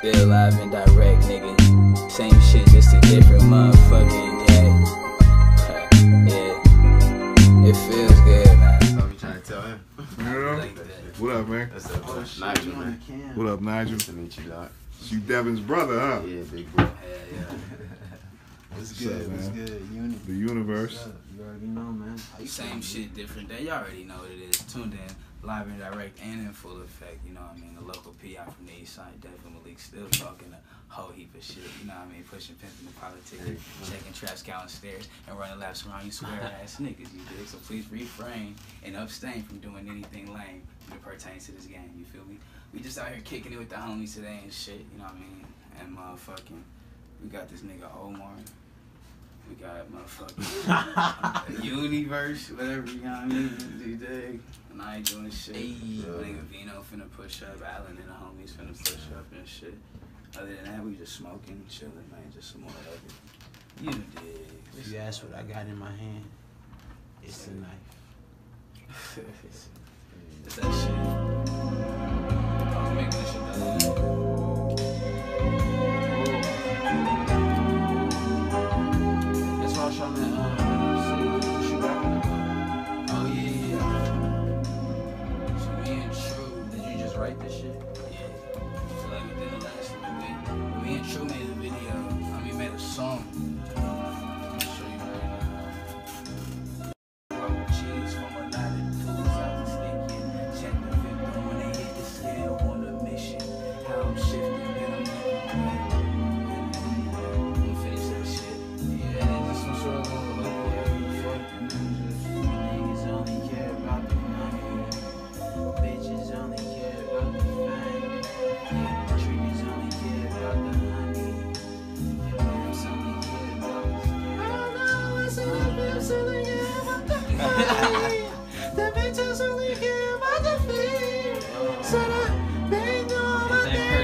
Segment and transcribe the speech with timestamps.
[0.00, 2.10] Still live and direct, nigga.
[2.10, 4.64] Same shit, just a different motherfucking day.
[6.34, 7.68] yeah.
[7.68, 8.98] It feels good, man.
[8.98, 9.78] I'm trying to tell him.
[10.18, 10.56] Yeah.
[10.56, 10.78] Like.
[11.18, 11.68] What up, man?
[11.70, 12.92] That's up, Nigel, man.
[13.34, 13.92] What up, Nigel?
[13.92, 14.70] Nice to meet you, dog.
[15.08, 16.22] You Devin's brother, huh?
[16.26, 16.84] Yeah, big bro.
[16.86, 16.90] Yeah,
[17.34, 17.44] yeah.
[18.70, 19.20] What's What's good?
[19.26, 19.66] up, What's man?
[19.66, 19.88] good?
[19.92, 20.14] Uni.
[20.26, 21.08] The universe.
[21.36, 22.16] You already know, man.
[22.46, 23.64] Same shit, different day.
[23.64, 24.62] You already know what it is.
[24.72, 27.18] Tuned in, live and direct, and in full effect.
[27.26, 27.74] You know what I mean?
[27.74, 31.42] The local PI from the east side, Devin Malik, still talking a whole heap of
[31.42, 31.64] shit.
[31.80, 32.24] You know what I mean?
[32.24, 36.76] Pushing pimping the politics, checking traps, counting stairs, and running laps around you square ass
[36.80, 37.46] niggas, you dig?
[37.46, 41.90] So please refrain and abstain from doing anything lame that pertains to this game.
[41.96, 42.36] You feel me?
[42.74, 44.84] We just out here kicking it with the homies today and shit.
[44.92, 45.46] You know what I mean?
[45.80, 46.62] And motherfucking,
[47.22, 48.32] we got this nigga Omar.
[49.50, 53.98] We got motherfucking Universe, whatever, you know what I mean?
[53.98, 54.40] Dig?
[54.70, 55.56] And I ain't doing shit.
[55.56, 59.74] My nigga Vino finna push up, Allen and the homies finna push up and shit.
[60.36, 63.12] Other than that, we just smoking, chilling, man, just some more of it.
[63.82, 64.46] You dig?
[64.78, 66.24] If you ask what I got in my hand,
[67.22, 67.68] it's a knife.
[70.46, 70.96] It's that shit.
[72.66, 74.59] I was making this shit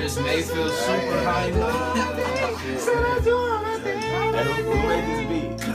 [0.07, 2.79] my That Curtis Mayfield super high note.
[2.81, 4.01] So I do all my thing.
[4.01, 5.69] Who, who made this beat?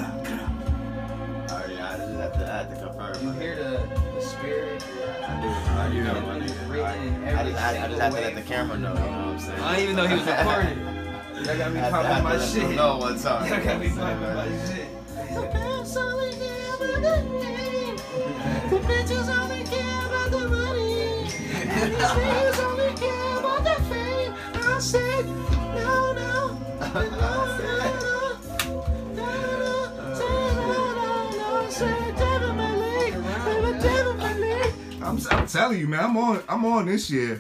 [1.52, 3.16] Alright, I just have to, I have to confirm.
[3.26, 4.84] You hear the, the spirit?
[4.84, 5.48] I do.
[5.48, 5.50] I
[5.80, 7.38] already know, my It's nigga.
[7.38, 9.40] I just, I, I just have to let the camera know, you know what I'm
[9.40, 9.60] saying?
[9.62, 10.80] I didn't even know he was recording.
[11.46, 12.76] Y'all got me I have to- I popping my to let them shit.
[12.78, 13.48] know one time.
[13.52, 14.78] Y'all got me you know what popping my saying?
[14.78, 15.36] shit.
[15.36, 17.98] The pimps only care about the fame.
[18.70, 21.02] The bitches only care about the money.
[21.12, 22.61] And these niggas
[35.04, 36.00] I'm, I'm telling you, man.
[36.00, 36.42] I'm on.
[36.50, 37.38] I'm on this year.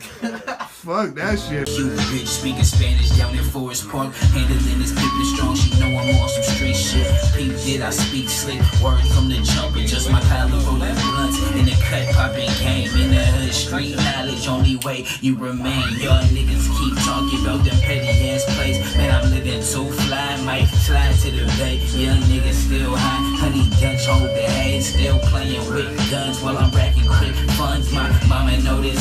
[0.81, 1.67] Fuck that shit.
[1.69, 4.15] Cute bitch speaking Spanish down in Forest Park.
[4.33, 7.05] Handling this pimpin' strong, she know I'm on some straight shit.
[7.37, 11.37] Peep did I speak slick, word from the jump, just my collar rolling blunts.
[11.53, 16.01] In the cut popping game, in the hood street knowledge, only way you remain.
[16.01, 18.81] Y'all niggas keep talking about them petty ass plays.
[18.97, 21.77] Man, I'm living too fly, might slide to the bay.
[21.93, 27.07] Young niggas still high, honey Dutch hold the still playing with guns while I'm racking
[27.07, 27.91] quick funds.
[27.93, 29.00] My mama know this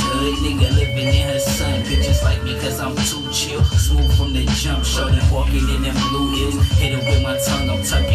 [5.69, 8.10] In them blue hills, hit it with my tongue, I'm tucking.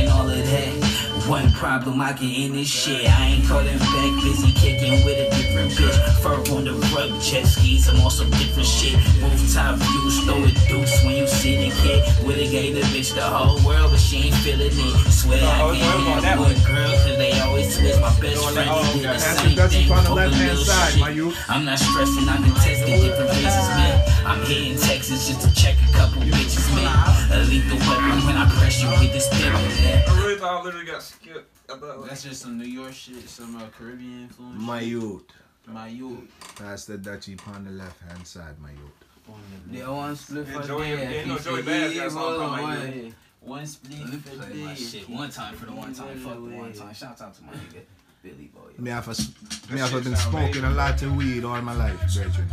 [1.28, 3.09] One problem, I get in this shit.
[3.09, 5.97] I ain't calling back, busy kicking with a different bitch.
[6.22, 8.94] Fur on the rug, jet skis, I'm on some different shit.
[9.19, 12.03] Rooftop views, throw a deuce when you see the kid.
[12.28, 15.12] With a gator bitch, the whole world, but she ain't feeling it.
[15.12, 18.00] Swear I can't have one girl, cause they always twist.
[18.02, 19.92] My best friend, he did the That's same the Dutchie thing.
[19.92, 21.02] on the Poke left-hand side, shit.
[21.02, 21.36] my youth.
[21.50, 23.97] I'm not stressing, I've been testing different places, man.
[24.30, 26.86] I'm hitting Texas just to check a couple bitches, man.
[27.34, 30.03] A lethal weapon when I press you with this pepper, man.
[30.06, 31.51] I really thought I literally got skipped.
[31.69, 34.61] I That's just some New York shit, some uh, Caribbean influence.
[34.61, 35.23] My youth.
[35.67, 36.55] my youth.
[36.59, 38.79] That's the Dutchie on the left hand side, my youth.
[39.27, 39.39] On
[39.71, 41.21] the one split for Joey- day.
[41.21, 43.15] yeah, no, If Joey you Badass eat got called My one- Youth.
[43.41, 44.79] One split Let for play my day.
[44.81, 46.17] shit one time for the one time.
[46.19, 46.94] Fuck the one time.
[46.94, 47.81] Shout out to my nigga
[48.23, 48.71] Billy Boy.
[48.79, 50.65] Me have, a, me have been smoking amazing.
[50.65, 52.47] a lot of weed all my life, brethren.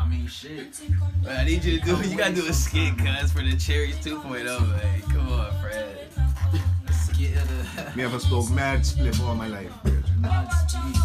[0.00, 0.80] I mean, shit.
[1.22, 2.08] Man, I need you to do.
[2.08, 5.02] You gotta do a skit, cuz for the Cherries 2.0, man.
[5.02, 6.08] Come on, Fred.
[7.26, 7.96] A the.
[7.96, 10.04] Me have a smoke mad split all my life, brethren.
[10.20, 10.96] Not speed.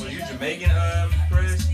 [0.00, 1.68] Were you Jamaican, uh, Chris?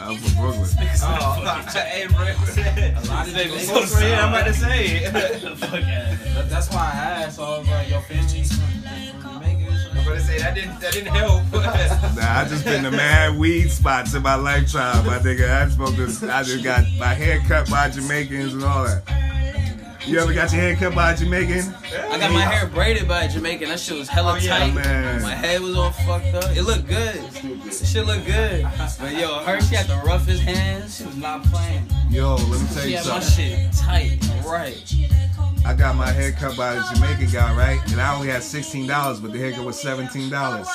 [0.00, 0.68] I'm from Brooklyn.
[1.02, 2.24] Oh, hey, bro.
[2.24, 5.04] A lot of niggas Jamaicans so yeah, I'm about to say.
[5.56, 6.16] Fuck yeah.
[6.34, 7.36] That- That's why I asked.
[7.36, 9.35] So I was like, your family's from,
[10.06, 10.18] from Jamaica or something?
[10.18, 11.42] about to say that didn't that didn't help.
[12.16, 15.50] Nah, I just been to mad weed spots in my lifetime, my nigga.
[15.50, 16.22] I smoked this.
[16.22, 19.02] I just got my hair cut by Jamaicans and all that.
[20.06, 21.74] You ever got your hair cut by a Jamaican?
[22.10, 23.68] I got my hair braided by a Jamaican.
[23.68, 24.72] That shit was hella Oh, yeah, tight.
[24.74, 25.20] man.
[25.22, 26.56] My head was all fucked up.
[26.56, 27.16] It looked good.
[27.64, 28.62] This shit looked good.
[29.00, 30.98] But yo, her, she had the roughest hands.
[30.98, 31.86] She was not playing.
[32.08, 33.46] Yo, let me tell She you had my something.
[33.46, 34.80] shit tight, right.
[35.66, 37.92] I got my hair cut by a Jamaican guy, right?
[37.92, 40.68] And I only had sixteen dollars, but the haircut was seventeen dollars.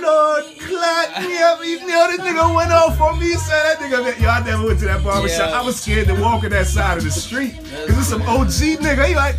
[0.00, 1.64] Lord, clap me up.
[1.64, 3.48] You know, this nigga went off on me, son.
[3.48, 5.50] That nigga, yo, I never went to that barber shop.
[5.50, 5.60] Yeah.
[5.60, 7.56] I was scared to walk on that side of the street.
[7.86, 9.06] Cause it's some OG nigga.
[9.08, 9.36] He like,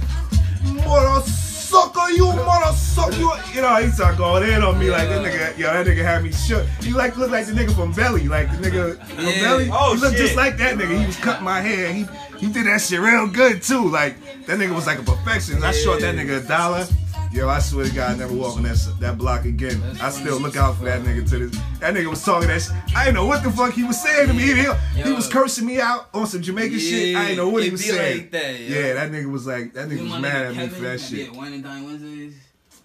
[0.86, 3.16] mother sucker, you mother sucker.
[3.18, 6.04] You, you know, he started going in on me like that nigga, yo, that nigga
[6.04, 6.66] had me shook.
[6.82, 9.42] He like looked like the nigga from Belly, like the nigga from Yeah.
[9.42, 9.70] Belly.
[9.72, 10.26] Oh, he looked shit.
[10.26, 11.00] just like that nigga.
[11.00, 11.94] He was cutting my hair.
[11.94, 12.06] He
[12.40, 13.88] he did that shit real good too.
[13.88, 14.16] Like
[14.47, 15.63] that nigga was like a perfectionist.
[15.63, 16.86] I short that nigga a dollar.
[17.31, 19.81] Yo, I swear to God, I never walk on that that block again.
[20.01, 21.62] I still look out for that nigga to this.
[21.80, 22.71] That nigga was talking that shit.
[22.95, 24.44] I didn't know what the fuck he was saying to me.
[24.44, 27.15] He, he was cursing me out on some Jamaican shit.
[27.15, 28.18] I didn't know what he was saying.
[28.19, 28.80] like that, yo.
[28.80, 31.33] yeah, that nigga was like, that nigga was mad at me for that shit.
[31.33, 32.36] Wine and Dine Wednesdays.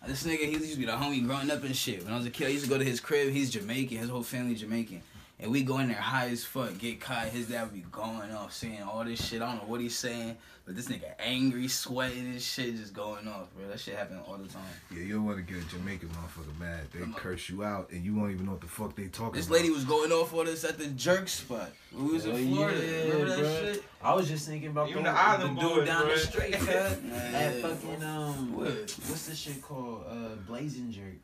[0.07, 2.03] This nigga, he used to be the homie growing up and shit.
[2.05, 3.33] When I was a kid, I used to go to his crib.
[3.33, 3.99] He's Jamaican.
[3.99, 5.03] His whole family Jamaican.
[5.43, 7.29] And we go in there high as fuck, get caught.
[7.29, 9.41] His dad would be going off, saying all this shit.
[9.41, 13.27] I don't know what he's saying, but this nigga angry, sweating and shit, just going
[13.27, 13.67] off, bro.
[13.69, 14.63] That shit happen all the time.
[14.95, 16.81] Yeah, you don't want to get a Jamaican motherfucker mad.
[16.93, 19.47] They curse you out and you won't even know what the fuck they talking This
[19.47, 19.57] about.
[19.57, 21.71] lady was going off on us at the jerk spot.
[21.91, 22.87] We was in Oh, Florida.
[22.87, 23.75] yeah, Remember that bruh.
[23.75, 23.85] shit?
[24.03, 26.19] I was just thinking about Even the, the island the dude boys, down the bruh.
[26.19, 26.69] street, cut.
[26.77, 27.63] At Yeah.
[27.67, 28.69] fucking um, What?
[28.69, 30.05] what's the shit called?
[30.07, 31.17] Uh, Blazing Jerk.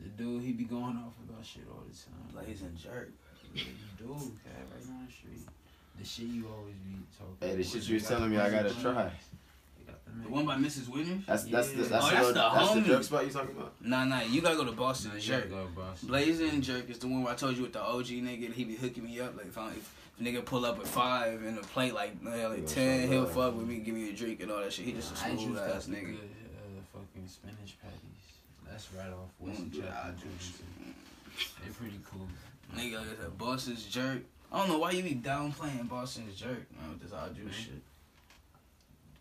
[0.00, 2.44] The dude, he be going off about shit all the time.
[2.44, 3.12] Blazing jerk.
[3.56, 4.14] Yeah, you do,
[4.44, 5.46] cat, right down the street.
[5.98, 7.36] The shit you always be talking.
[7.48, 9.10] Hey, the shit you was telling me I gotta try.
[9.86, 9.92] The
[10.22, 10.88] The one by Mrs.
[10.88, 11.24] Winners?
[11.26, 11.88] That's that's the Yeah.
[11.88, 13.72] that's, Oh, the, that's the that's the jerk spot you talking about.
[13.80, 15.50] Nah, nah, you gotta go to Boston Nah, and you gotta jerk.
[15.50, 16.00] go, boss.
[16.02, 18.76] Blazing Jerk is the one where I told you with the OG nigga, he be
[18.76, 19.36] hooking me up.
[19.36, 22.66] Like if, I, if nigga pull up with five and a plate like, uh, like
[22.66, 23.34] ten, he'll bad.
[23.34, 24.84] fuck with me, give me a drink and all that shit.
[24.86, 26.06] He just a I smooth ass nigga.
[26.06, 28.00] good uh, fucking spinach patties.
[28.68, 30.12] That's right off Western Mm, Chapel.
[31.62, 32.26] They're pretty cool.
[32.74, 34.22] Nigga, like I said, Boston's Jerk.
[34.52, 37.64] I don't know why you be downplaying Boston's Jerk, man, with this odd juice Mhm.
[37.64, 37.82] shit.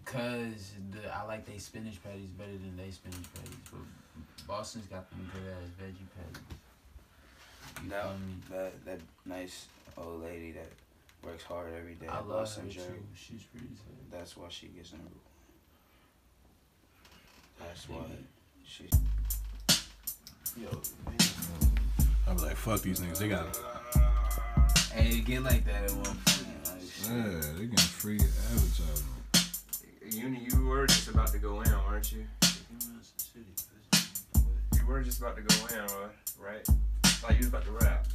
[0.06, 5.10] Cause the I like they spinach patties better than they spinach patties, but Boston's got
[5.10, 6.44] them good ass veggie patties.
[7.84, 8.16] You That,
[8.52, 9.66] that, that nice
[9.98, 10.72] old lady that
[11.24, 12.80] works hard every day I love her Boston too.
[12.80, 13.00] Jerk.
[13.16, 14.12] She's pretty tight.
[14.12, 15.00] That's why she gets in.
[17.60, 18.06] That's why
[18.64, 18.88] she.
[20.58, 20.70] Yo,
[22.28, 23.20] I'm like, fuck these niggas.
[23.20, 23.46] They got,
[24.94, 26.48] Hey, it get like that at one point.
[26.66, 27.10] Like, shit.
[27.12, 29.06] yeah, they getting free advertising.
[30.10, 32.26] You you were just about to go in, weren't you?
[33.94, 35.88] You were just about to go in, uh,
[36.40, 36.66] right?
[37.24, 38.08] Like you was about to rap.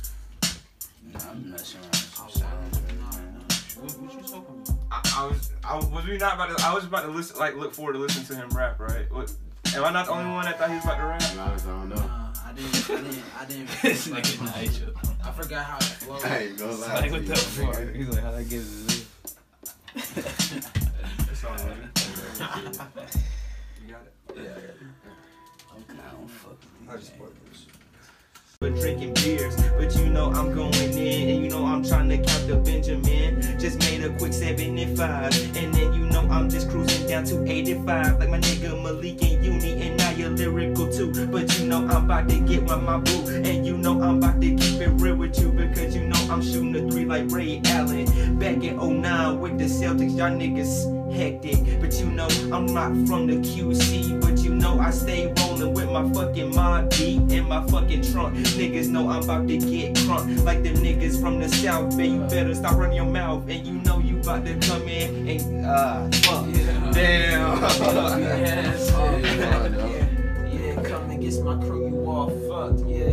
[1.13, 3.21] Nah, I'm messing around Oh, sounds right nah, now.
[3.21, 3.83] nah.
[3.83, 4.79] What, what you talking about?
[4.93, 7.57] I, I was I was we not about to I was about to listen like
[7.57, 9.11] look forward to listening to him rap, right?
[9.13, 9.33] What,
[9.75, 11.21] am I not the only one that thought he was about to rap?
[11.21, 12.20] To I don't know.
[12.51, 12.91] Nah, I didn't.
[12.91, 13.25] I didn't.
[13.41, 13.69] I didn't.
[13.83, 14.93] This nigga Nigel.
[15.25, 16.25] I forgot how it flowed.
[16.25, 16.95] I ain't gonna lie.
[16.95, 17.75] Like, to what the nigga.
[17.87, 17.95] fuck?
[17.95, 19.07] He's like, how'd I get this?
[19.95, 21.91] It's all good.
[23.87, 24.13] You got it.
[24.37, 27.19] Okay, I don't fuck with I just niggas.
[27.19, 27.67] bought this.
[28.61, 29.57] but drinking beers.
[29.79, 33.41] But you know I'm going in, and you know I'm trying to count the Benjamin.
[33.59, 36.00] Just made a quick 75, and five, and then you know
[36.31, 38.19] I'm just cruising down to 85.
[38.19, 41.13] Like my nigga Malik and Uni, and now you're lyrical too.
[41.27, 44.41] But you know I'm about to get with my boo, and you know I'm about
[44.41, 47.61] to keep it real with you because you know I'm shooting a three like Ray
[47.67, 48.39] Allen.
[48.39, 51.81] Back in 09 with the Celtics, y'all niggas hectic.
[51.81, 55.91] But you know I'm not from the QC, but you know I stay rolling with
[55.91, 58.37] my fucking mob beat in my fucking trunk.
[58.37, 61.97] Niggas know I'm about to get crunk like them niggas from the south.
[61.97, 65.29] Man, you better stop running your mouth, and you know you about to come in
[65.29, 66.47] and uh fuck.
[66.93, 67.61] Damn.
[68.31, 69.87] Yes, yeah, God, yo.
[69.87, 70.07] yeah,
[70.53, 73.11] yeah, come and get my crew, you all fucked, yeah,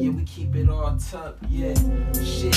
[0.00, 1.74] yeah, we keep it all tucked, yeah,
[2.14, 2.56] shit,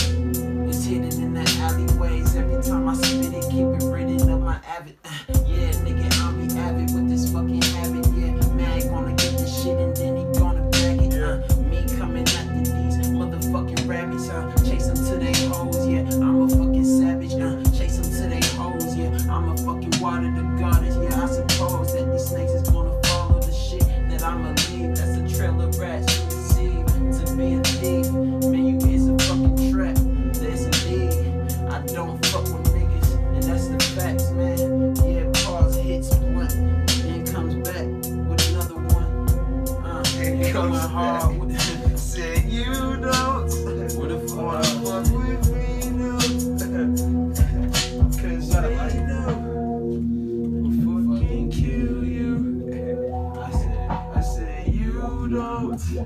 [0.65, 4.61] it's hidden in the alleyways, every time I spit it, keep it written up my
[4.65, 4.97] avid,
[5.45, 9.77] yeah, nigga, I'll be avid with this fucking habit, yeah, man, gonna get this shit
[9.77, 14.49] and then he gonna bag it, uh, me coming after these motherfucking rabbits, uh,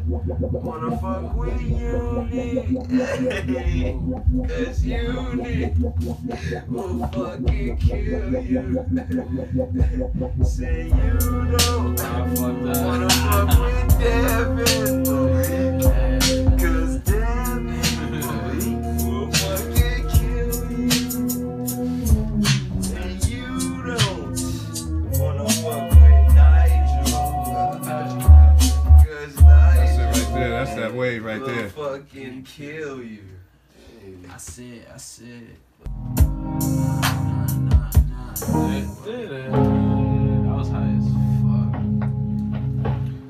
[0.06, 2.78] wanna fuck with Uni.
[4.48, 5.74] Cause Uni
[6.68, 8.86] will fucking kill you.
[10.46, 11.18] Say you
[11.58, 12.00] don't
[12.40, 16.07] wanna fuck with Devin.
[30.58, 31.70] That's that wave right will there.
[31.70, 33.20] fucking kill you.
[34.34, 35.56] I said, I said.
[35.86, 36.58] Nah,
[37.60, 38.34] nah, nah.
[39.54, 41.06] I was high as
[41.44, 41.82] fuck.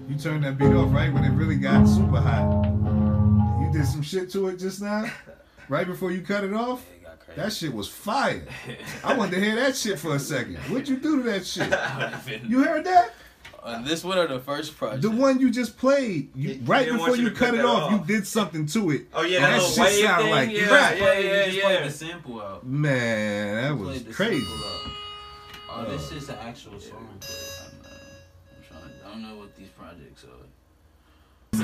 [0.10, 2.63] You turned that beat off right when it really got super hot.
[3.62, 5.12] You did some shit to it just now,
[5.67, 6.86] right before you cut it off.
[6.89, 7.41] Yeah, it got crazy.
[7.41, 8.48] That shit was fire.
[9.03, 10.55] I wanted to hear that shit for a second.
[10.69, 11.67] What'd you do to that shit?
[12.50, 13.12] You heard that?
[13.67, 15.01] Uh, this one or the first project?
[15.01, 17.57] The one you just played, you, He- right he before you you cut cut it
[17.57, 19.07] that off, you did something to it.
[19.13, 20.31] Oh yeah, And that, that shit sound thing.
[20.31, 20.95] like yeah, rap.
[20.97, 22.65] yeah, yeah, You just played the sample out.
[22.65, 24.45] Man, that You was crazy.
[24.45, 24.91] sample out.
[25.69, 27.07] Oh, this is an actual song.
[27.12, 27.89] I know.
[28.55, 28.91] I'm trying.
[29.05, 30.29] I don't know what these projects are.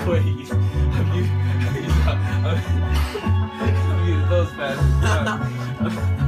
[0.11, 1.23] Wait, have you?
[3.63, 6.19] Have you those fast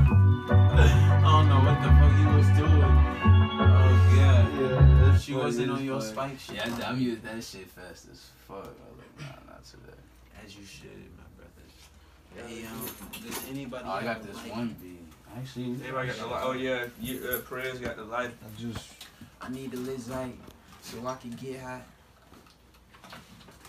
[5.26, 6.56] She wasn't on your spike shit.
[6.58, 8.58] Yeah, I, I muted that shit fast as fuck.
[8.58, 8.68] I was
[9.00, 9.98] like, nah, not today.
[10.46, 12.48] As you should, my brother.
[12.48, 12.86] Hey, um,
[13.26, 14.54] does anybody Oh, I got this mic?
[14.54, 15.00] one beat.
[15.36, 16.44] Actually, Everybody got the light.
[16.46, 18.30] Oh yeah, you, uh, Perez got the light.
[18.30, 18.94] I just
[19.42, 20.38] I need the lit light
[20.84, 21.82] so I can get hot.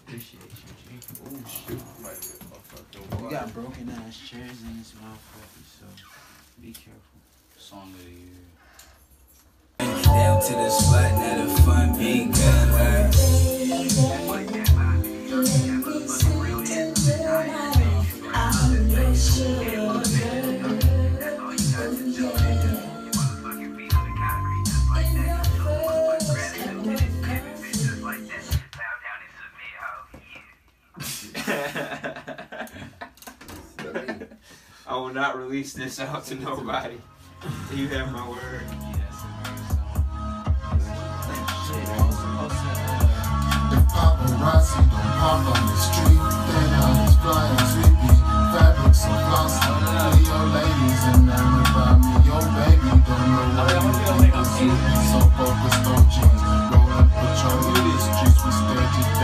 [0.06, 1.34] Appreciate you, G.
[1.34, 3.22] Ooh, shit.
[3.22, 5.86] We got broken ass chairs in this motherfucker, so
[6.60, 7.00] be careful.
[7.58, 8.55] Song of the year.
[10.06, 12.66] Down to the spot, now the fun begun.
[34.88, 36.98] I will not release this out to nobody.
[37.74, 38.85] You have my word.
[44.46, 48.14] Paparazzi don't park on the street, then I just fly and sleepy.
[48.52, 49.66] Fabrics so glossy.
[50.06, 52.14] Cleo ladies enamored by me.
[52.26, 54.78] Yo, baby, don't know what you think is sweet.
[55.10, 56.42] So focused on jeans.
[57.46, 58.40] Rolling the streets.
[58.44, 59.15] We stared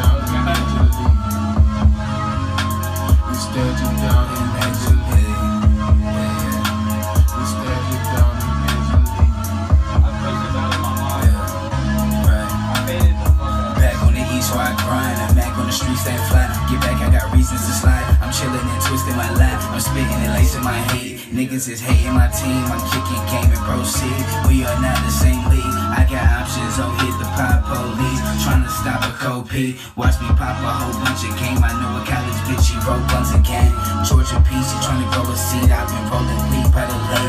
[21.63, 22.59] Niggas is hating my team.
[22.75, 24.19] I'm kicking game and proceed.
[24.51, 25.63] We are not the same league.
[25.63, 26.75] I got options.
[26.83, 28.19] Oh, hit the pop police.
[28.43, 29.79] Trying to stop a cold P.
[29.95, 31.63] Watch me pop a whole bunch of game.
[31.63, 32.67] I know a college bitch.
[32.67, 33.71] She broke once again.
[34.03, 34.67] Georgia Peach.
[34.67, 35.71] She trying to a seed.
[35.71, 37.22] I've been rolling weed by the lake.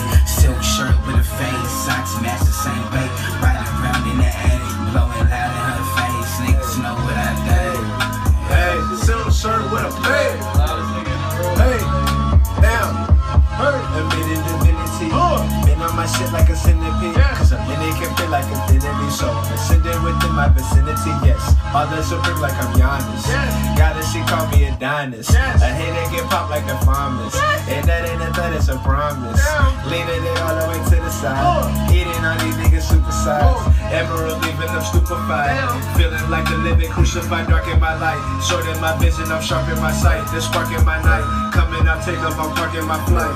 [18.03, 19.09] Can feel like infinity.
[19.15, 21.13] So I'm ascending within my vicinity.
[21.23, 21.39] Yes.
[21.71, 23.23] All the supreme like I'm Giannis.
[23.79, 25.31] Got it, she call me a Adonis.
[25.31, 27.33] A hater get popped like a farmers.
[27.71, 29.39] And that ain't a threat, it's a promise.
[29.87, 31.39] Leaning it all the way to the side.
[31.39, 31.71] Oh.
[31.87, 33.47] Eating all these niggas supersized.
[33.47, 33.71] Oh.
[33.95, 35.55] Emerald leaving them stupefied.
[35.95, 38.19] Feeling like the living crucified, dark in my light.
[38.43, 40.27] Short in my vision, I'm sharp in my sight.
[40.33, 41.25] The spark in my night.
[41.53, 43.31] Coming up, take off, I'm parking my flight.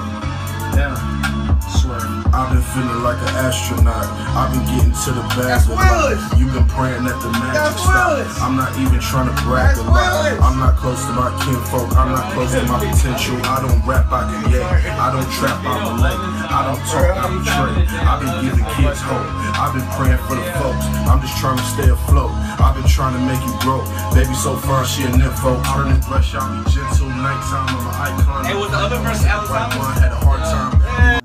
[0.76, 1.17] Damn.
[1.66, 2.00] Swear.
[2.36, 4.06] I've been feeling like an astronaut.
[4.38, 5.58] I've been getting to the bag.
[5.58, 6.14] That's a lot.
[6.38, 8.18] You've been praying that the magic That's stop.
[8.18, 8.34] Willis.
[8.40, 9.98] I'm not even trying to brag That's a lot.
[9.98, 10.38] Willis.
[10.44, 11.90] I'm not close to my kinfolk.
[11.98, 13.36] I'm not close to my potential.
[13.50, 14.64] I don't rap, I create.
[14.64, 16.22] I don't trap, I relate.
[16.48, 17.74] I don't talk, I betray.
[18.06, 19.28] I've been giving kids hope.
[19.58, 20.86] I've been praying for the folks.
[21.10, 22.32] I'm just trying to stay afloat.
[22.62, 23.84] I've been trying to make you grow.
[24.16, 25.60] Baby, so far she a nympho.
[25.74, 27.10] Turning brush, I'll be gentle.
[27.10, 28.46] Nighttime, I'm an icon.
[28.46, 31.22] Hey, was the other verse Alex Right one, had a hard time.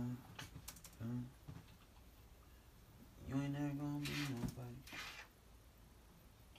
[3.28, 4.76] You ain't never gonna be nobody.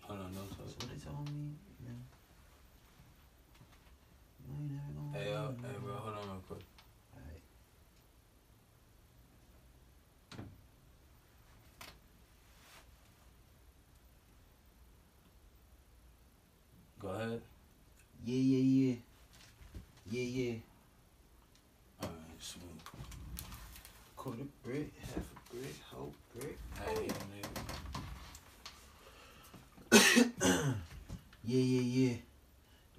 [0.01, 0.79] Hold on, no That's talk.
[0.79, 1.55] what they told me.
[1.85, 1.91] Yeah.
[17.03, 17.41] Go ahead.
[18.25, 18.95] Yeah, yeah, yeah.
[20.10, 20.55] Yeah, yeah.
[22.01, 22.81] Alright, smooth.
[24.15, 26.57] Quarter brick, half a brick, whole brick.
[26.79, 27.07] Hey,
[29.91, 30.75] nigga.
[31.45, 31.81] Yeah, yeah,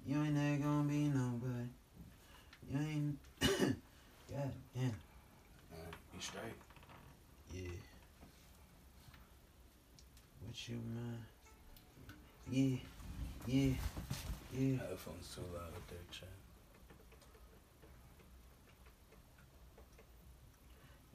[0.07, 1.67] yeah ain't never gonna be nobody.
[2.71, 3.17] You ain't.
[3.41, 4.95] God damn.
[5.73, 6.53] Alright, you straight.
[7.51, 7.69] Yeah.
[10.45, 11.25] What you mind?
[12.51, 12.77] Yeah,
[13.47, 13.73] yeah,
[14.53, 14.77] yeah.
[14.77, 16.29] Headphones too loud up there, chat.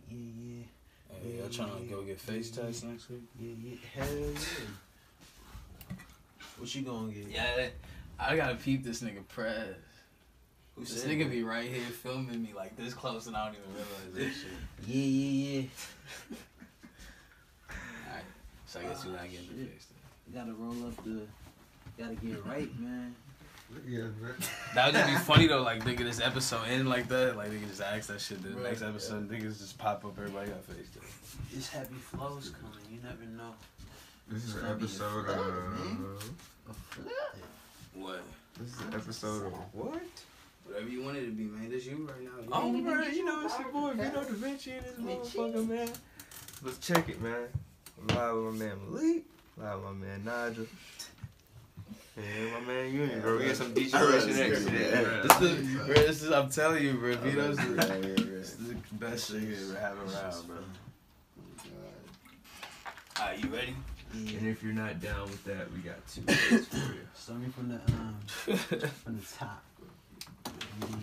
[0.09, 0.65] Yeah, yeah,
[1.23, 3.23] Hey, y'all trying to go get face tests next week?
[3.39, 3.77] yeah, yeah.
[3.95, 5.97] Hell yeah.
[6.59, 7.29] What you gonna get?
[7.29, 7.69] Yeah,
[8.19, 9.67] I gotta peep this nigga press.
[10.77, 11.31] Who This said nigga that?
[11.31, 14.51] be right here filming me like this close and I don't even realize this shit.
[14.87, 16.37] Yeah, yeah, yeah.
[18.09, 18.25] Alright,
[18.67, 19.71] so I guess we gotta get the ah, Shit.
[19.73, 19.93] face test.
[20.29, 21.23] You gotta roll up the.
[21.99, 23.15] Gotta get right, man.
[23.87, 24.35] Yeah, man.
[24.75, 27.69] That would just be funny though, like nigga, this episode end like that, like nigga
[27.69, 28.43] just ask that shit.
[28.43, 30.17] The Right, next episode, niggas just pop up.
[30.19, 31.07] Everybody got face test.
[31.57, 32.79] It's happy flows coming.
[32.91, 33.55] You never know.
[34.29, 35.79] This is an gonna be a episode flood, of.
[35.79, 37.15] man.
[37.95, 38.23] What?
[38.59, 40.01] This is an episode of what?
[40.67, 41.71] Whatever you wanted to be, man.
[41.71, 42.31] That's you right now.
[42.53, 44.95] Oh, man, you know it's your boy Vito Da Vinci and this
[45.35, 45.89] motherfucker, man.
[46.63, 47.49] Let's check it, man.
[48.09, 49.25] Live with my man Malik.
[49.57, 50.67] Live with my man Nigel.
[52.17, 53.39] And my man Union, bro.
[53.39, 54.73] We got some D Generation X shit.
[55.23, 57.17] This is, bro, this is, I'm telling you, bro.
[57.17, 60.57] Vito's the, this is the best shit you ever have around, bro.
[63.19, 63.77] Alright, you ready?
[64.15, 64.39] Yeah.
[64.39, 67.07] And if you're not down with that, we got two days for you.
[67.15, 68.17] Start me from the um
[69.05, 69.63] from the top.
[70.81, 70.97] Yeah.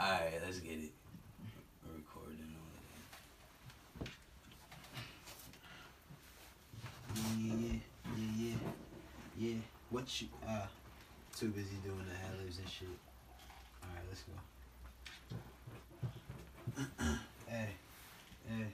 [0.00, 0.92] Alright, let's get it.
[1.84, 2.54] We're recording
[4.00, 4.06] all
[7.36, 7.78] Yeah, yeah,
[8.16, 8.54] yeah,
[9.38, 9.56] yeah, yeah.
[9.90, 10.66] What you uh
[11.36, 12.88] too busy doing the ad and shit.
[13.82, 14.34] Alright, let's go.
[17.48, 17.68] hey,
[18.48, 18.66] hey,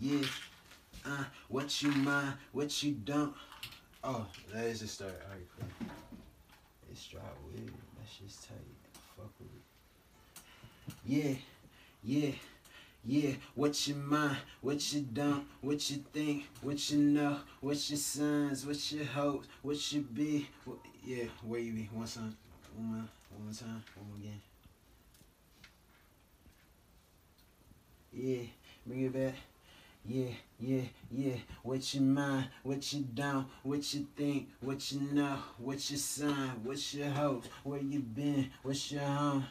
[0.00, 0.26] yeah.
[1.04, 3.34] Uh, what you mind, what you don't.
[4.04, 5.20] Oh, that is a start.
[5.28, 5.88] Alright, cool.
[6.92, 7.66] It's dry weird.
[7.66, 8.56] That shit's tight.
[9.16, 9.64] Fuck with it.
[11.04, 11.34] Yeah,
[12.04, 12.32] yeah.
[13.08, 17.98] Yeah, what you mind, what you don't, what you think, what you know, what your
[17.98, 20.48] signs, what your hopes, what you be.
[20.64, 21.88] What, yeah, where you be?
[21.92, 22.36] One time,
[22.74, 24.40] one more, one more time, one more again.
[28.12, 28.46] Yeah,
[28.84, 29.34] bring it back.
[30.08, 31.34] Yeah, yeah, yeah.
[31.62, 36.60] What you mind, what you don't, what you think, what you know, what your sign,
[36.62, 39.44] what's your hopes, where you been, what's your home.